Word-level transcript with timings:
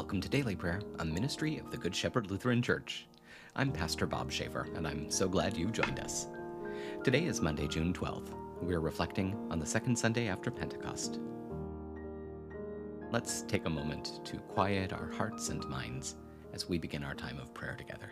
Welcome 0.00 0.22
to 0.22 0.30
Daily 0.30 0.56
Prayer, 0.56 0.80
a 0.98 1.04
ministry 1.04 1.58
of 1.58 1.70
the 1.70 1.76
Good 1.76 1.94
Shepherd 1.94 2.30
Lutheran 2.30 2.62
Church. 2.62 3.06
I'm 3.54 3.70
Pastor 3.70 4.06
Bob 4.06 4.32
Schaefer, 4.32 4.66
and 4.74 4.88
I'm 4.88 5.10
so 5.10 5.28
glad 5.28 5.58
you've 5.58 5.74
joined 5.74 6.00
us. 6.00 6.26
Today 7.04 7.26
is 7.26 7.42
Monday, 7.42 7.68
June 7.68 7.92
12th. 7.92 8.32
We're 8.62 8.80
reflecting 8.80 9.36
on 9.50 9.58
the 9.58 9.66
second 9.66 9.94
Sunday 9.94 10.28
after 10.28 10.50
Pentecost. 10.50 11.20
Let's 13.12 13.42
take 13.42 13.66
a 13.66 13.70
moment 13.70 14.24
to 14.24 14.38
quiet 14.38 14.94
our 14.94 15.10
hearts 15.12 15.50
and 15.50 15.68
minds 15.68 16.16
as 16.54 16.66
we 16.66 16.78
begin 16.78 17.04
our 17.04 17.14
time 17.14 17.38
of 17.38 17.52
prayer 17.52 17.74
together. 17.76 18.10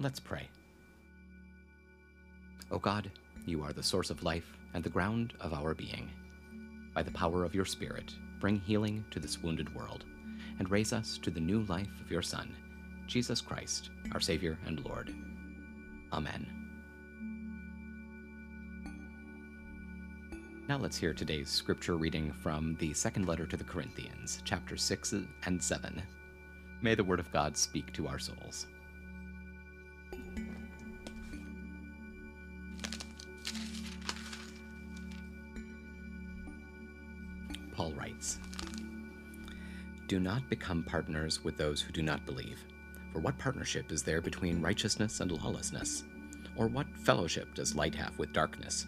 Let's 0.00 0.20
pray. 0.20 0.48
O 2.70 2.78
God, 2.78 3.10
you 3.46 3.64
are 3.64 3.72
the 3.72 3.82
source 3.82 4.10
of 4.10 4.22
life 4.22 4.56
and 4.72 4.84
the 4.84 4.90
ground 4.90 5.34
of 5.40 5.52
our 5.52 5.74
being. 5.74 6.08
By 6.94 7.02
the 7.02 7.10
power 7.10 7.42
of 7.42 7.52
your 7.52 7.64
Spirit, 7.64 8.14
bring 8.38 8.60
healing 8.60 9.04
to 9.10 9.18
this 9.18 9.42
wounded 9.42 9.74
world 9.74 10.04
and 10.60 10.70
raise 10.70 10.92
us 10.92 11.18
to 11.18 11.32
the 11.32 11.40
new 11.40 11.62
life 11.62 11.90
of 12.00 12.12
your 12.12 12.22
Son, 12.22 12.54
Jesus 13.08 13.40
Christ, 13.40 13.90
our 14.12 14.20
Savior 14.20 14.56
and 14.66 14.84
Lord. 14.84 15.12
Amen. 16.12 16.46
Now 20.68 20.76
let's 20.76 20.96
hear 20.96 21.12
today's 21.12 21.48
scripture 21.48 21.96
reading 21.96 22.32
from 22.32 22.76
the 22.78 22.94
second 22.94 23.26
letter 23.26 23.46
to 23.46 23.56
the 23.56 23.64
Corinthians, 23.64 24.42
chapter 24.44 24.76
6 24.76 25.14
and 25.46 25.60
7. 25.60 26.00
May 26.82 26.94
the 26.94 27.02
word 27.02 27.18
of 27.18 27.32
God 27.32 27.56
speak 27.56 27.92
to 27.94 28.06
our 28.06 28.20
souls. 28.20 28.68
Paul 37.78 37.92
writes 37.92 38.40
Do 40.08 40.18
not 40.18 40.48
become 40.50 40.82
partners 40.82 41.44
with 41.44 41.56
those 41.56 41.80
who 41.80 41.92
do 41.92 42.02
not 42.02 42.26
believe. 42.26 42.58
For 43.12 43.20
what 43.20 43.38
partnership 43.38 43.92
is 43.92 44.02
there 44.02 44.20
between 44.20 44.60
righteousness 44.60 45.20
and 45.20 45.30
lawlessness? 45.30 46.02
Or 46.56 46.66
what 46.66 46.88
fellowship 47.04 47.54
does 47.54 47.76
light 47.76 47.94
have 47.94 48.18
with 48.18 48.32
darkness? 48.32 48.86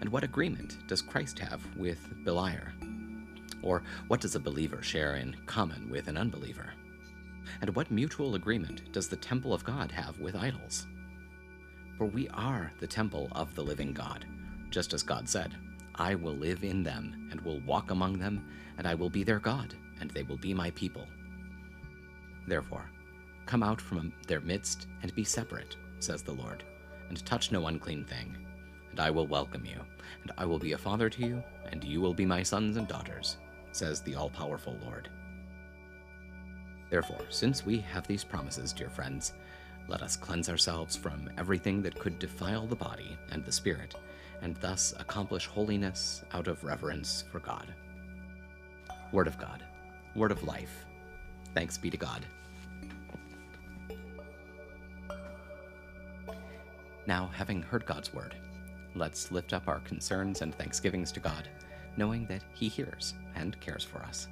And 0.00 0.08
what 0.08 0.24
agreement 0.24 0.78
does 0.86 1.02
Christ 1.02 1.38
have 1.38 1.60
with 1.76 1.98
Beliar? 2.24 2.72
Or 3.62 3.82
what 4.06 4.20
does 4.20 4.34
a 4.34 4.40
believer 4.40 4.82
share 4.82 5.16
in 5.16 5.36
common 5.46 5.90
with 5.90 6.08
an 6.08 6.16
unbeliever? 6.16 6.72
And 7.60 7.74
what 7.74 7.90
mutual 7.90 8.34
agreement 8.34 8.92
does 8.92 9.08
the 9.08 9.16
temple 9.16 9.52
of 9.52 9.64
God 9.64 9.90
have 9.92 10.18
with 10.20 10.36
idols? 10.36 10.86
For 11.96 12.06
we 12.06 12.28
are 12.28 12.72
the 12.78 12.86
temple 12.86 13.28
of 13.32 13.54
the 13.54 13.62
living 13.62 13.92
God, 13.92 14.24
just 14.70 14.92
as 14.94 15.02
God 15.02 15.28
said, 15.28 15.56
I 15.96 16.14
will 16.14 16.34
live 16.34 16.62
in 16.62 16.84
them 16.84 17.28
and 17.32 17.40
will 17.40 17.60
walk 17.60 17.90
among 17.90 18.18
them, 18.18 18.46
and 18.76 18.86
I 18.86 18.94
will 18.94 19.10
be 19.10 19.24
their 19.24 19.40
God, 19.40 19.74
and 20.00 20.10
they 20.10 20.22
will 20.22 20.36
be 20.36 20.54
my 20.54 20.70
people. 20.70 21.06
Therefore, 22.46 22.88
come 23.46 23.64
out 23.64 23.80
from 23.80 24.12
their 24.28 24.40
midst 24.40 24.86
and 25.02 25.14
be 25.14 25.24
separate, 25.24 25.76
says 25.98 26.22
the 26.22 26.32
Lord, 26.32 26.62
and 27.08 27.24
touch 27.26 27.50
no 27.50 27.66
unclean 27.66 28.04
thing. 28.04 28.36
And 28.92 29.00
I 29.00 29.10
will 29.10 29.26
welcome 29.26 29.64
you, 29.64 29.80
and 30.22 30.32
I 30.38 30.44
will 30.44 30.58
be 30.58 30.72
a 30.72 30.78
father 30.78 31.10
to 31.10 31.26
you, 31.26 31.42
and 31.70 31.82
you 31.82 32.00
will 32.00 32.14
be 32.14 32.24
my 32.24 32.44
sons 32.44 32.76
and 32.76 32.86
daughters, 32.86 33.38
says 33.72 34.00
the 34.00 34.14
all 34.14 34.30
powerful 34.30 34.78
Lord. 34.84 35.10
Therefore, 36.90 37.24
since 37.28 37.66
we 37.66 37.78
have 37.78 38.06
these 38.06 38.24
promises, 38.24 38.72
dear 38.72 38.88
friends, 38.88 39.34
let 39.88 40.02
us 40.02 40.16
cleanse 40.16 40.48
ourselves 40.48 40.96
from 40.96 41.30
everything 41.38 41.82
that 41.82 41.98
could 41.98 42.18
defile 42.18 42.66
the 42.66 42.76
body 42.76 43.16
and 43.30 43.44
the 43.44 43.52
spirit, 43.52 43.94
and 44.42 44.56
thus 44.56 44.94
accomplish 44.98 45.46
holiness 45.46 46.22
out 46.32 46.48
of 46.48 46.62
reverence 46.64 47.24
for 47.30 47.40
God. 47.40 47.72
Word 49.12 49.26
of 49.26 49.38
God, 49.38 49.62
Word 50.14 50.30
of 50.32 50.42
life. 50.42 50.84
Thanks 51.54 51.78
be 51.78 51.90
to 51.90 51.96
God. 51.96 52.24
Now, 57.06 57.30
having 57.32 57.62
heard 57.62 57.86
God's 57.86 58.12
word, 58.12 58.34
let's 58.94 59.32
lift 59.32 59.54
up 59.54 59.66
our 59.66 59.80
concerns 59.80 60.42
and 60.42 60.54
thanksgivings 60.54 61.10
to 61.12 61.20
God, 61.20 61.48
knowing 61.96 62.26
that 62.26 62.44
He 62.52 62.68
hears 62.68 63.14
and 63.34 63.58
cares 63.60 63.82
for 63.82 64.02
us. 64.02 64.28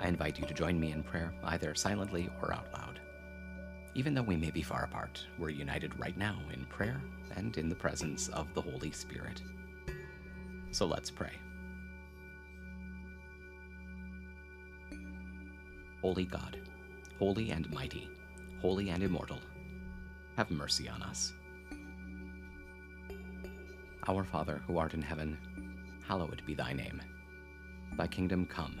I 0.00 0.08
invite 0.08 0.38
you 0.38 0.46
to 0.46 0.54
join 0.54 0.78
me 0.78 0.92
in 0.92 1.02
prayer, 1.02 1.32
either 1.44 1.74
silently 1.74 2.30
or 2.40 2.54
out 2.54 2.72
loud. 2.72 3.00
Even 3.94 4.14
though 4.14 4.22
we 4.22 4.36
may 4.36 4.50
be 4.50 4.62
far 4.62 4.84
apart, 4.84 5.26
we're 5.38 5.48
united 5.48 5.98
right 5.98 6.16
now 6.16 6.38
in 6.52 6.64
prayer 6.66 7.00
and 7.36 7.56
in 7.58 7.68
the 7.68 7.74
presence 7.74 8.28
of 8.28 8.52
the 8.54 8.62
Holy 8.62 8.92
Spirit. 8.92 9.42
So 10.70 10.86
let's 10.86 11.10
pray. 11.10 11.32
Holy 16.00 16.24
God, 16.24 16.60
holy 17.18 17.50
and 17.50 17.68
mighty, 17.72 18.08
holy 18.60 18.90
and 18.90 19.02
immortal, 19.02 19.40
have 20.36 20.50
mercy 20.50 20.88
on 20.88 21.02
us. 21.02 21.32
Our 24.06 24.22
Father, 24.22 24.62
who 24.66 24.78
art 24.78 24.94
in 24.94 25.02
heaven, 25.02 25.36
hallowed 26.06 26.40
be 26.46 26.54
thy 26.54 26.72
name. 26.72 27.02
Thy 27.96 28.06
kingdom 28.06 28.46
come, 28.46 28.80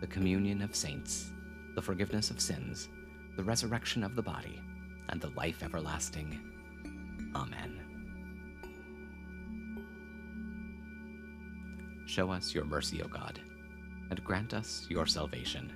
the 0.00 0.06
communion 0.06 0.62
of 0.62 0.76
saints, 0.76 1.32
the 1.74 1.82
forgiveness 1.82 2.30
of 2.30 2.40
sins, 2.40 2.88
the 3.36 3.42
resurrection 3.42 4.04
of 4.04 4.14
the 4.14 4.22
body, 4.22 4.60
and 5.08 5.20
the 5.20 5.30
life 5.30 5.62
everlasting. 5.62 6.38
Amen. 7.34 7.80
Show 12.06 12.30
us 12.30 12.54
your 12.54 12.64
mercy, 12.64 13.02
O 13.02 13.08
God, 13.08 13.40
and 14.10 14.24
grant 14.24 14.54
us 14.54 14.86
your 14.88 15.06
salvation. 15.06 15.72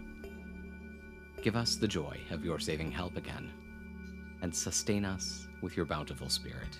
Give 1.42 1.56
us 1.56 1.76
the 1.76 1.88
joy 1.88 2.20
of 2.30 2.44
your 2.44 2.58
saving 2.58 2.92
help 2.92 3.16
again, 3.16 3.50
and 4.40 4.54
sustain 4.54 5.04
us 5.04 5.46
with 5.60 5.76
your 5.76 5.86
bountiful 5.86 6.28
Spirit. 6.28 6.78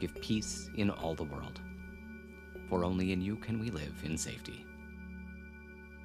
Give 0.00 0.14
peace 0.22 0.70
in 0.76 0.90
all 0.90 1.14
the 1.14 1.24
world, 1.24 1.60
for 2.68 2.84
only 2.84 3.12
in 3.12 3.20
you 3.20 3.36
can 3.36 3.58
we 3.60 3.70
live 3.70 3.94
in 4.02 4.16
safety. 4.16 4.64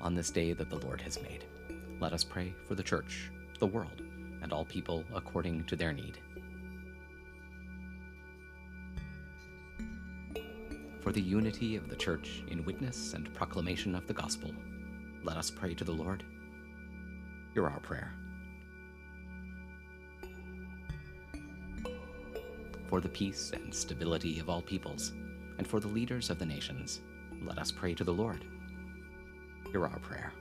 On 0.00 0.14
this 0.14 0.30
day 0.30 0.52
that 0.52 0.70
the 0.70 0.78
Lord 0.78 1.00
has 1.00 1.20
made, 1.22 1.44
let 2.00 2.12
us 2.12 2.22
pray 2.22 2.54
for 2.66 2.74
the 2.74 2.82
church, 2.82 3.30
the 3.58 3.66
world, 3.66 4.02
and 4.42 4.52
all 4.52 4.64
people 4.64 5.04
according 5.12 5.64
to 5.64 5.76
their 5.76 5.92
need. 5.92 6.18
For 11.00 11.12
the 11.12 11.20
unity 11.20 11.74
of 11.74 11.88
the 11.88 11.96
Church 11.96 12.42
in 12.48 12.64
witness 12.64 13.14
and 13.14 13.34
proclamation 13.34 13.94
of 13.94 14.06
the 14.06 14.14
gospel, 14.14 14.52
let 15.24 15.36
us 15.36 15.50
pray 15.50 15.74
to 15.74 15.84
the 15.84 15.92
Lord. 15.92 16.22
Hear 17.54 17.66
our 17.66 17.80
prayer. 17.80 18.14
For 22.86 23.00
the 23.00 23.08
peace 23.08 23.50
and 23.52 23.74
stability 23.74 24.38
of 24.38 24.48
all 24.48 24.62
peoples, 24.62 25.12
and 25.58 25.66
for 25.66 25.80
the 25.80 25.88
leaders 25.88 26.30
of 26.30 26.38
the 26.38 26.46
nations, 26.46 27.00
let 27.42 27.58
us 27.58 27.72
pray 27.72 27.94
to 27.94 28.04
the 28.04 28.12
Lord. 28.14 28.44
Hear 29.70 29.84
our 29.84 29.98
prayer. 29.98 30.32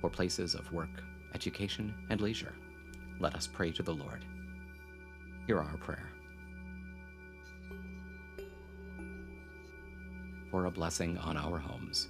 For 0.00 0.08
places 0.08 0.54
of 0.54 0.72
work, 0.72 1.02
education, 1.34 1.94
and 2.08 2.20
leisure, 2.20 2.54
let 3.20 3.34
us 3.34 3.46
pray 3.46 3.70
to 3.72 3.82
the 3.82 3.94
Lord. 3.94 4.24
Hear 5.46 5.58
our 5.60 5.76
prayer. 5.76 6.08
For 10.50 10.64
a 10.64 10.70
blessing 10.70 11.18
on 11.18 11.36
our 11.36 11.58
homes, 11.58 12.08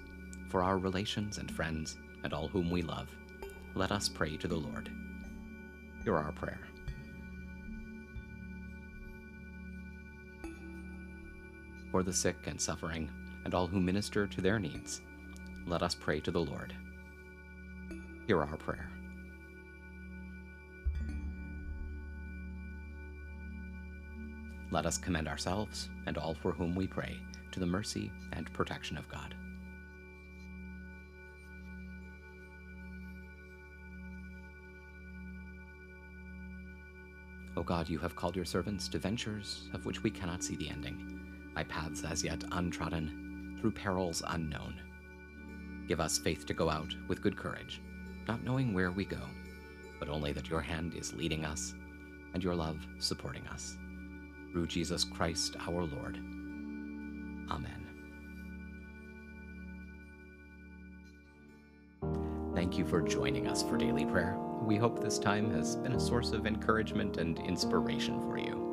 for 0.49 0.63
our 0.63 0.79
relations 0.79 1.39
and 1.39 1.51
friends, 1.51 1.97
and 2.23 2.33
all 2.33 2.47
whom 2.47 2.71
we 2.71 2.83
love, 2.83 3.09
let 3.75 3.91
us 3.91 4.09
pray 4.09 4.37
to 4.37 4.47
the 4.47 4.57
Lord. 4.57 4.91
Hear 6.05 6.17
our 6.17 6.33
prayer. 6.33 6.68
For 11.91 12.03
the 12.03 12.13
sick 12.13 12.37
and 12.47 12.61
suffering, 12.61 13.11
and 13.45 13.55
all 13.55 13.67
who 13.67 13.81
minister 13.81 14.27
to 14.27 14.41
their 14.41 14.59
needs, 14.59 15.01
let 15.67 15.83
us 15.83 15.95
pray 15.95 16.21
to 16.21 16.31
the 16.31 16.41
Lord. 16.41 16.75
Hear 18.27 18.41
our 18.41 18.57
prayer. 18.57 18.91
Let 24.71 24.85
us 24.85 24.99
commend 24.99 25.29
ourselves 25.29 25.89
and 26.07 26.19
all 26.19 26.35
for 26.35 26.53
whom 26.53 26.75
we 26.75 26.87
pray 26.87 27.17
to 27.53 27.61
the 27.61 27.67
mercy 27.67 28.13
and 28.35 28.53
protection 28.53 28.99
of 28.99 29.09
God. 29.09 29.35
O 37.57 37.63
God, 37.63 37.89
you 37.89 37.99
have 37.99 38.15
called 38.15 38.37
your 38.37 38.45
servants 38.45 38.89
to 38.89 38.99
ventures 38.99 39.69
of 39.73 39.87
which 39.87 40.03
we 40.03 40.11
cannot 40.11 40.45
see 40.45 40.55
the 40.55 40.69
ending, 40.69 41.38
by 41.59 41.65
paths 41.65 42.05
as 42.05 42.23
yet 42.23 42.45
untrodden, 42.53 43.59
through 43.61 43.73
perils 43.73 44.23
unknown. 44.29 44.81
Give 45.89 45.99
us 45.99 46.17
faith 46.17 46.47
to 46.47 46.55
go 46.55 46.71
out 46.71 46.95
with 47.09 47.21
good 47.21 47.37
courage, 47.37 47.83
not 48.29 48.45
knowing 48.45 48.73
where 48.73 48.93
we 48.93 49.05
go, 49.05 49.19
but 49.99 50.09
only 50.09 50.31
that 50.35 50.49
your 50.49 50.61
hand 50.61 50.95
is 50.95 51.15
leading 51.15 51.45
us 51.45 51.75
and 52.33 52.45
your 52.45 52.55
love 52.55 52.79
supporting 53.01 53.45
us. 53.49 53.77
Through 54.53 54.69
Jesus 54.69 55.03
Christ 55.03 55.57
our 55.67 55.83
Lord. 55.83 56.19
Amen. 57.51 57.87
Thank 62.55 62.79
you 62.79 62.87
for 62.87 63.03
joining 63.03 63.49
us 63.49 63.65
for 63.65 63.77
daily 63.77 64.05
prayer. 64.05 64.37
We 64.63 64.77
hope 64.77 65.03
this 65.03 65.19
time 65.19 65.51
has 65.51 65.75
been 65.75 65.95
a 65.95 66.01
source 66.01 66.31
of 66.31 66.47
encouragement 66.47 67.17
and 67.17 67.37
inspiration 67.41 68.21
for 68.21 68.39
you. 68.39 68.68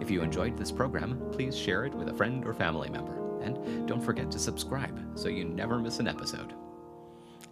If 0.00 0.10
you 0.10 0.22
enjoyed 0.22 0.56
this 0.56 0.72
program, 0.72 1.20
please 1.32 1.56
share 1.56 1.84
it 1.84 1.94
with 1.94 2.08
a 2.08 2.14
friend 2.14 2.46
or 2.46 2.54
family 2.54 2.90
member. 2.90 3.42
And 3.42 3.86
don't 3.86 4.02
forget 4.02 4.30
to 4.32 4.38
subscribe 4.38 5.18
so 5.18 5.28
you 5.28 5.44
never 5.44 5.78
miss 5.78 5.98
an 5.98 6.08
episode. 6.08 6.54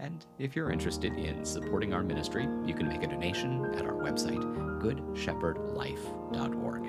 And 0.00 0.24
if 0.38 0.54
you're 0.54 0.70
interested 0.70 1.14
in 1.14 1.44
supporting 1.44 1.92
our 1.92 2.02
ministry, 2.02 2.48
you 2.64 2.74
can 2.74 2.88
make 2.88 3.02
a 3.02 3.08
donation 3.08 3.64
at 3.74 3.84
our 3.84 3.94
website, 3.94 4.42
goodshepherdlife.org. 4.80 6.82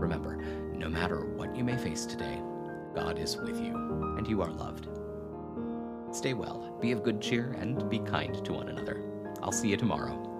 Remember, 0.00 0.36
no 0.72 0.88
matter 0.88 1.26
what 1.36 1.56
you 1.56 1.64
may 1.64 1.76
face 1.76 2.06
today, 2.06 2.40
God 2.94 3.18
is 3.18 3.36
with 3.36 3.60
you, 3.60 3.74
and 4.18 4.28
you 4.28 4.42
are 4.42 4.50
loved. 4.50 4.88
Stay 6.12 6.34
well, 6.34 6.76
be 6.80 6.92
of 6.92 7.02
good 7.02 7.20
cheer, 7.20 7.56
and 7.58 7.88
be 7.88 7.98
kind 7.98 8.44
to 8.44 8.52
one 8.52 8.68
another. 8.68 9.02
I'll 9.42 9.52
see 9.52 9.68
you 9.68 9.76
tomorrow. 9.76 10.31